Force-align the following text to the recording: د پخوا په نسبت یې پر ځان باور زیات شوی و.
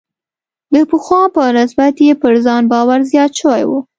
د 0.73 0.75
پخوا 0.91 1.21
په 1.35 1.43
نسبت 1.57 1.95
یې 2.05 2.13
پر 2.21 2.33
ځان 2.45 2.63
باور 2.71 2.99
زیات 3.11 3.31
شوی 3.41 3.63
و. 3.69 3.71